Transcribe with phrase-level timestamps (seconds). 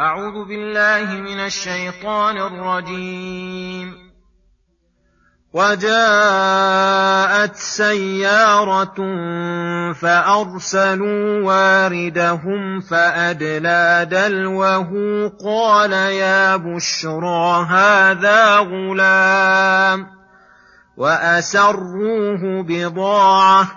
[0.00, 3.94] أعوذ بالله من الشيطان الرجيم.
[5.52, 8.94] وجاءت سيارة
[9.92, 14.92] فأرسلوا واردهم فأدلى دلوه
[15.44, 20.06] قال يا بشرى هذا غلام
[20.96, 23.68] وأسروه بضاعة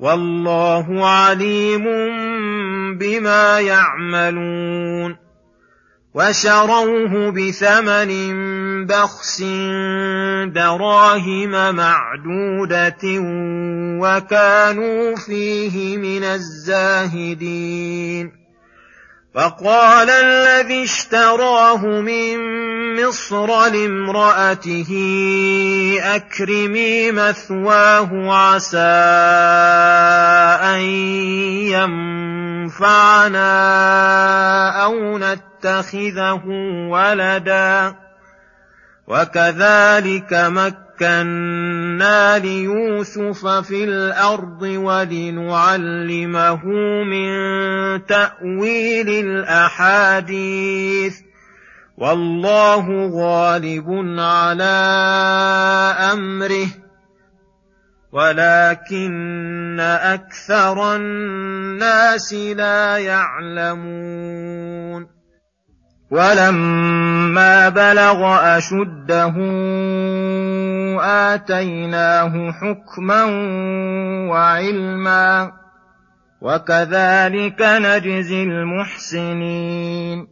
[0.00, 1.84] والله عليم
[2.98, 5.31] بما يعملون.
[6.14, 8.12] وشروه بثمن
[8.86, 9.40] بخس
[10.52, 13.04] دراهم معدودة
[14.02, 17.92] وكانوا فيه من الزاهدين.
[19.34, 22.38] فقال الذي اشتراه من
[23.00, 24.90] مصر لامرأته
[26.02, 28.78] أكرمي مثواه عسى
[30.62, 30.80] أن
[32.62, 33.48] ينفعنا
[34.84, 36.42] أو نتخذه
[36.90, 37.94] ولدا.
[39.06, 40.78] وكذلك مكنا
[42.38, 46.60] ليوسف في الأرض ولنعلمه
[47.04, 47.30] من
[48.06, 51.16] تأويل الأحاديث.
[51.98, 53.86] والله غالب
[54.18, 54.64] على
[56.12, 56.81] أمره.
[58.12, 64.42] ولكن أكثر الناس لا يعلمون.
[66.10, 69.34] ولما بلغ أشده
[71.00, 73.24] آتيناه حكما
[74.30, 75.52] وعلما
[76.40, 80.31] وكذلك نجزي المحسنين.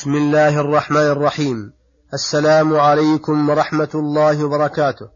[0.00, 1.72] بسم الله الرحمن الرحيم.
[2.14, 5.08] السلام عليكم ورحمة الله وبركاته.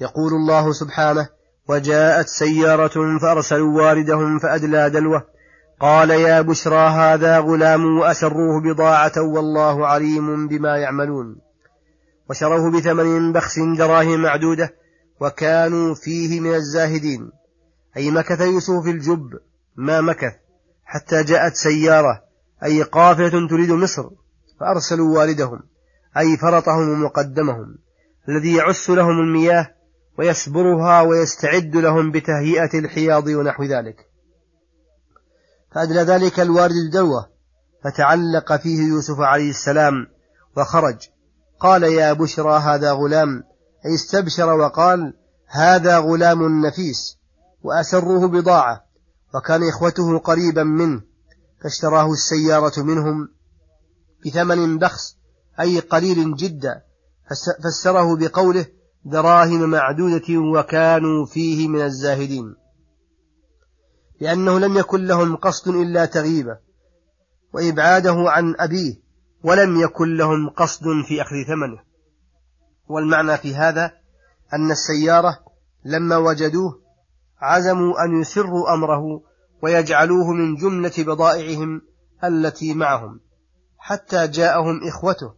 [0.00, 1.28] يقول الله سبحانه
[1.68, 5.24] وجاءت سيارة فأرسلوا واردهم فأدلى دلوه.
[5.80, 11.36] قال يا بشرى هذا غلام وأسروه بضاعة والله عليم بما يعملون.
[12.30, 14.74] وشروه بثمن بخس دراهم معدودة
[15.20, 17.30] وكانوا فيه من الزاهدين.
[17.96, 19.38] أي مكث يوسف في الجب؟
[19.76, 20.32] ما مكث.
[20.84, 22.27] حتى جاءت سيارة
[22.64, 24.10] أي قافلة تريد مصر
[24.60, 25.60] فأرسلوا والدهم
[26.18, 27.78] أي فرطهم ومقدمهم
[28.28, 29.74] الذي يعس لهم المياه
[30.18, 33.96] ويسبرها ويستعد لهم بتهيئة الحياض ونحو ذلك.
[35.74, 37.28] فأدلى ذلك الوارد الدلوة
[37.84, 40.06] فتعلق فيه يوسف عليه السلام
[40.56, 40.98] وخرج.
[41.60, 43.42] قال يا بشرى هذا غلام.
[43.86, 45.14] أي استبشر وقال
[45.46, 47.18] هذا غلام نفيس
[47.62, 48.84] وأسروه بضاعة
[49.34, 51.07] وكان إخوته قريبا منه.
[51.62, 53.28] فاشتراه السيارة منهم
[54.26, 55.16] بثمن بخس
[55.60, 56.82] أي قليل جدا
[57.64, 58.66] فسره بقوله
[59.04, 62.54] دراهم معدودة وكانوا فيه من الزاهدين.
[64.20, 66.58] لأنه لم يكن لهم قصد إلا تغيبه
[67.52, 68.94] وإبعاده عن أبيه
[69.44, 71.78] ولم يكن لهم قصد في أخذ ثمنه.
[72.88, 73.92] والمعنى في هذا
[74.52, 75.38] أن السيارة
[75.84, 76.80] لما وجدوه
[77.40, 79.22] عزموا أن يسروا أمره
[79.62, 81.82] ويجعلوه من جملة بضائعهم
[82.24, 83.20] التي معهم
[83.78, 85.34] حتى جاءهم إخوته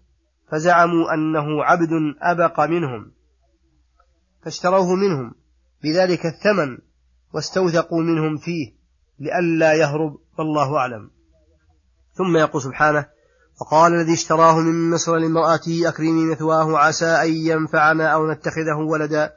[0.50, 1.90] فزعموا أنه عبد
[2.22, 3.12] أبق منهم
[4.44, 5.34] فاشتروه منهم
[5.82, 6.78] بذلك الثمن
[7.34, 8.74] واستوثقوا منهم فيه
[9.18, 11.10] لئلا يهرب والله أعلم.
[12.14, 13.06] ثم يقول سبحانه
[13.60, 19.32] وقال الذي اشتراه من مصر لامرأته أكرمي مثواه عسى أن ينفعنا أو نتخذه ولدا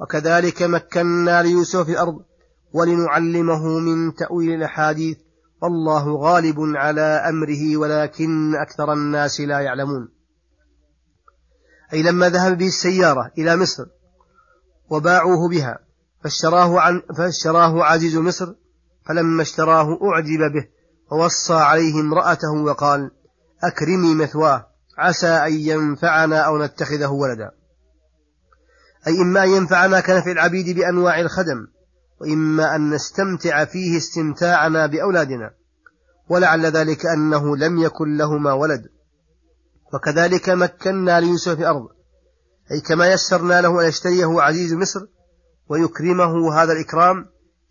[0.00, 2.27] وكذلك مكنا ليوسف في الأرض
[2.72, 5.18] ولنعلمه من تأويل الأحاديث
[5.62, 10.08] والله غالب على أمره ولكن أكثر الناس لا يعلمون.
[11.92, 13.86] أي لما ذهب به السيارة إلى مصر
[14.90, 15.78] وباعوه بها
[16.24, 18.54] فاشتراه, عن فاشتراه عزيز مصر
[19.06, 20.68] فلما اشتراه أعجب به
[21.12, 23.10] ووصى عليه امرأته وقال
[23.64, 24.66] أكرمي مثواه
[24.98, 27.50] عسى أن ينفعنا أو نتخذه ولدا.
[29.06, 31.66] أي إما أن ينفعنا كنفع العبيد بأنواع الخدم
[32.20, 35.50] وإما أن نستمتع فيه استمتاعنا بأولادنا
[36.28, 38.88] ولعل ذلك أنه لم يكن لهما ولد.
[39.94, 41.88] وكذلك مكنا ليوسف في الأرض
[42.72, 45.00] أي كما يسرنا له أن يشتريه عزيز مصر
[45.68, 47.26] ويكرمه هذا الإكرام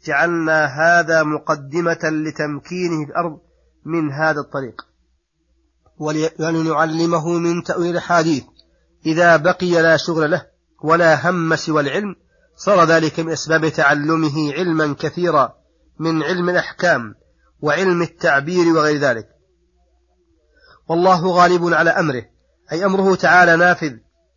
[0.05, 3.39] جعلنا هذا مقدمة لتمكينه في الأرض
[3.85, 4.81] من هذا الطريق.
[5.99, 8.43] ولنعلمه من تأويل الحديث
[9.05, 10.45] إذا بقي لا شغل له
[10.83, 12.15] ولا هم سوى العلم
[12.57, 15.53] صار ذلك من أسباب تعلمه علما كثيرا
[15.99, 17.15] من علم الأحكام
[17.61, 19.27] وعلم التعبير وغير ذلك.
[20.89, 22.23] والله غالب على أمره
[22.71, 23.93] أي أمره تعالى نافذ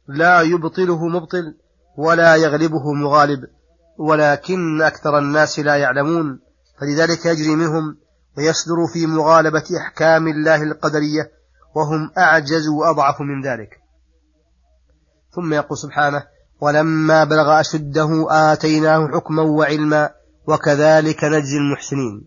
[0.08, 1.54] لا يبطله مبطل
[1.98, 3.40] ولا يغلبه مغالب
[3.98, 6.40] ولكن أكثر الناس لا يعلمون
[6.80, 7.96] فلذلك يجري منهم
[8.38, 11.30] ويصدر في مغالبة أحكام الله القدرية
[11.74, 13.80] وهم أعجز وأضعف من ذلك.
[15.34, 16.22] ثم يقول سبحانه
[16.60, 20.10] ولما بلغ أشده آتيناه حكما وعلما
[20.48, 22.26] وكذلك نجزي المحسنين.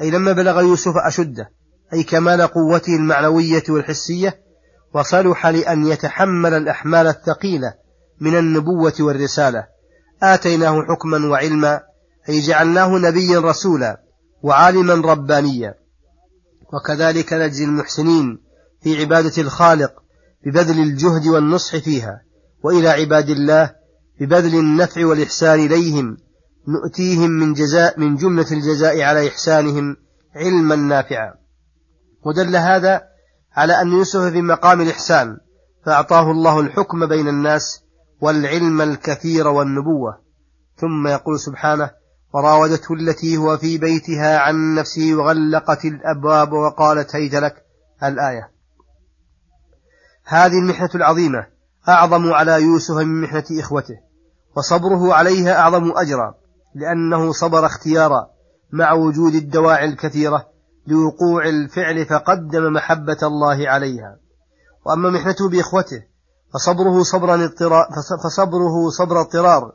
[0.00, 1.50] أي لما بلغ يوسف أشده
[1.92, 4.40] أي كمال قوته المعنوية والحسية
[4.94, 7.74] وصلح لأن يتحمل الأحمال الثقيلة
[8.20, 9.66] من النبوة والرسالة.
[10.22, 11.80] آتيناه حكما وعلما
[12.28, 14.00] أي جعلناه نبيا رسولا
[14.42, 15.74] وعالما ربانيا.
[16.72, 18.38] وكذلك نجزي المحسنين
[18.82, 19.92] في عبادة الخالق
[20.46, 22.20] ببذل الجهد والنصح فيها.
[22.64, 23.74] وإلى عباد الله
[24.20, 26.16] ببذل النفع والإحسان إليهم
[26.68, 29.96] نؤتيهم من جزاء من جملة الجزاء على إحسانهم
[30.36, 31.34] علما نافعا.
[32.22, 33.02] ودل هذا
[33.52, 35.36] على أن يوسف في مقام الإحسان
[35.86, 37.80] فأعطاه الله الحكم بين الناس
[38.20, 40.18] والعلم الكثير والنبوة.
[40.76, 41.90] ثم يقول سبحانه
[42.34, 47.54] وراودته التي هو في بيتها عن نفسه وغلقت الأبواب وقالت هيت لك
[48.02, 48.50] الآية.
[50.24, 51.53] هذه المحنة العظيمة
[51.88, 53.94] أعظم على يوسف من محنة إخوته
[54.56, 56.34] وصبره عليها أعظم أجرا
[56.74, 58.26] لأنه صبر اختيارا
[58.72, 60.46] مع وجود الدواعي الكثيرة
[60.86, 64.16] لوقوع الفعل فقدم محبة الله عليها.
[64.86, 66.02] وأما محنته بإخوته
[66.54, 67.88] فصبره صبرا اضطرار
[68.24, 69.72] فصبره صبر اضطرار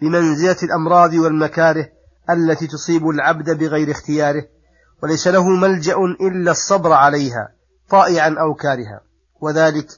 [0.00, 1.88] بمنزلة الأمراض والمكاره
[2.30, 4.42] التي تصيب العبد بغير اختياره
[5.02, 7.48] وليس له ملجأ إلا الصبر عليها
[7.90, 9.00] طائعا أو كارها.
[9.40, 9.88] وذلك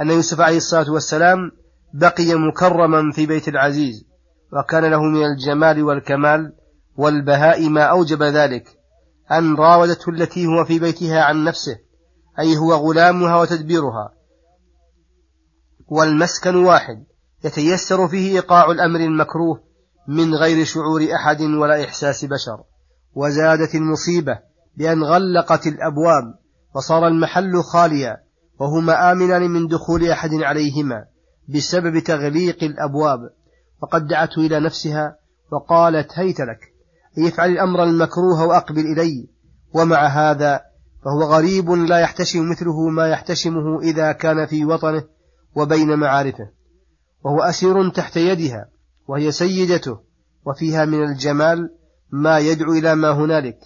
[0.00, 1.50] أن يوسف عليه الصلاة والسلام
[1.94, 4.04] بقي مكرما في بيت العزيز
[4.52, 6.52] وكان له من الجمال والكمال
[6.96, 8.68] والبهاء ما أوجب ذلك
[9.32, 11.78] أن راودته التي هو في بيتها عن نفسه
[12.38, 14.12] أي هو غلامها وتدبيرها.
[15.88, 17.04] والمسكن واحد
[17.44, 19.62] يتيسر فيه إيقاع الأمر المكروه
[20.08, 22.64] من غير شعور أحد ولا إحساس بشر
[23.14, 24.38] وزادت المصيبة
[24.76, 26.34] بأن غلقت الأبواب
[26.74, 28.16] وصار المحل خاليا.
[28.60, 31.04] وهما آمنان من دخول أحد عليهما
[31.48, 33.20] بسبب تغليق الأبواب
[33.82, 35.16] وقد دعته إلى نفسها
[35.52, 36.60] وقالت هيت لك
[37.18, 39.28] أن يفعل الأمر المكروه وأقبل إلي
[39.74, 40.60] ومع هذا
[41.04, 45.04] فهو غريب لا يحتشم مثله ما يحتشمه إذا كان في وطنه
[45.54, 46.50] وبين معارفه
[47.24, 48.68] وهو أسير تحت يدها
[49.08, 49.98] وهي سيدته
[50.46, 51.70] وفيها من الجمال
[52.10, 53.58] ما يدعو إلى ما هنالك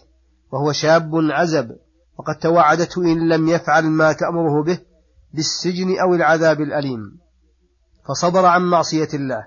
[0.52, 1.76] وهو شاب عزب
[2.18, 4.78] وقد توعدته إن لم يفعل ما تأمره به
[5.34, 7.00] بالسجن أو العذاب الأليم.
[8.08, 9.46] فصبر عن معصية الله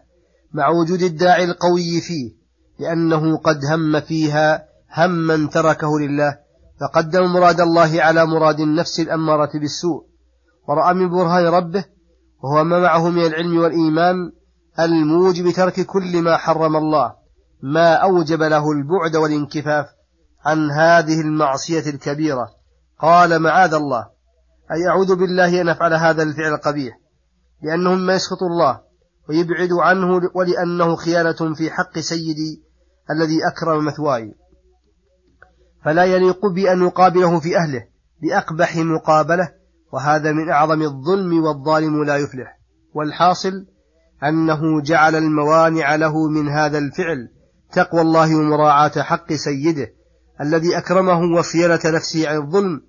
[0.53, 2.31] مع وجود الداعي القوي فيه
[2.79, 4.65] لأنه قد هم فيها
[4.97, 6.37] هما تركه لله
[6.81, 10.05] فقدم مراد الله على مراد النفس الأمارة بالسوء
[10.67, 11.85] ورأى من برهان ربه
[12.43, 14.15] وهو ما معه من العلم والإيمان
[14.79, 17.15] الموجب ترك كل ما حرم الله
[17.63, 19.85] ما أوجب له البعد والانكفاف
[20.45, 22.56] عن هذه المعصية الكبيرة.
[22.99, 24.07] قال معاذ الله
[24.71, 26.99] أي أعوذ بالله أن أفعل هذا الفعل القبيح؟
[27.61, 28.81] لأنه ما يسخط الله
[29.29, 32.63] ويبعد عنه ولأنه خيانة في حق سيدي
[33.11, 34.35] الذي أكرم مثواي.
[35.85, 37.87] فلا يليق بي أن يقابله في أهله
[38.21, 39.53] بأقبح مقابلة
[39.93, 42.59] وهذا من أعظم الظلم والظالم لا يفلح.
[42.93, 43.65] والحاصل
[44.23, 47.29] أنه جعل الموانع له من هذا الفعل
[47.71, 49.87] تقوى الله ومراعاة حق سيده
[50.41, 52.81] الذي أكرمه وصيانة نفسه عن الظلم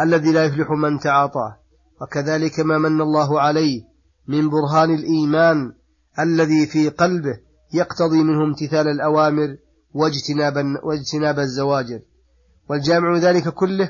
[0.00, 1.58] الذي لا يفلح من تعاطاه.
[2.00, 3.82] وكذلك ما من الله عليه
[4.28, 5.72] من برهان الإيمان
[6.18, 7.38] الذي في قلبه
[7.74, 9.56] يقتضي منه امتثال الأوامر
[9.94, 12.00] واجتناب, واجتناب الزواجر.
[12.68, 13.84] والجامع ذلك كله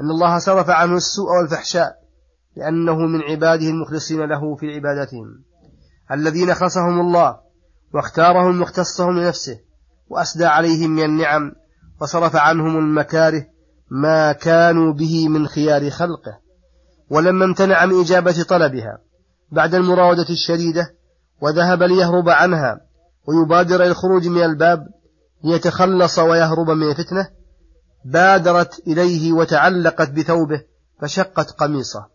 [0.00, 1.98] أن الله صرف عنه السوء والفحشاء
[2.56, 5.42] لأنه من عباده المخلصين له في عبادتهم.
[6.12, 7.40] الذين خصهم الله
[7.94, 9.60] واختارهم واختصهم لنفسه
[10.08, 11.52] وأسدى عليهم من النعم
[12.00, 13.46] وصرف عنهم المكاره
[13.90, 16.38] ما كانوا به من خيار خلقه
[17.10, 18.98] ولما امتنع من إجابة طلبها.
[19.52, 20.94] بعد المراودة الشديدة
[21.40, 22.80] وذهب ليهرب عنها
[23.28, 24.86] ويبادر إلى الخروج من الباب
[25.44, 27.28] ليتخلص ويهرب من الفتنة
[28.04, 30.62] بادرت إليه وتعلقت بثوبه
[31.00, 32.06] فشقت قميصه.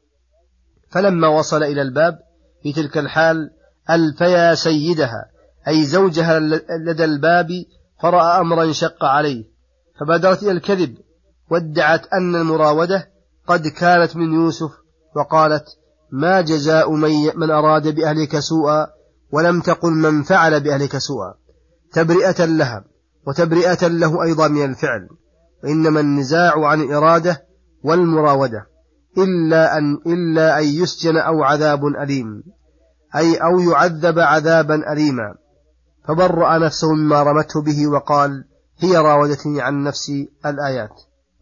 [0.89, 2.19] فلما وصل إلى الباب
[2.63, 3.51] في تلك الحال
[3.89, 5.25] ألفيا سيدها
[5.67, 6.39] أي زوجها
[6.85, 7.49] لدى الباب
[8.01, 9.43] فرأى أمرا شق عليه
[9.99, 10.97] فبادرت إلى الكذب
[11.51, 13.09] وادعت أن المراودة
[13.47, 14.71] قد كانت من يوسف
[15.15, 15.65] وقالت
[16.11, 16.91] ما جزاء
[17.35, 18.87] من أراد بأهلك سوءا
[19.31, 21.33] ولم تقل من فعل بأهلك سوءا.
[21.93, 22.83] تبرئة لها
[23.27, 25.07] وتبرئة له أيضا من الفعل
[25.63, 27.45] وإنما النزاع عن الإرادة
[27.83, 28.67] والمراودة
[29.17, 32.43] إلا أن إلا أن يسجن أو عذاب أليم
[33.15, 35.35] أي أو يعذب عذابا أليما.
[36.07, 38.45] فبرأ نفسه مما رمته به وقال
[38.79, 41.12] هي راودتني عن نفسي الآيات.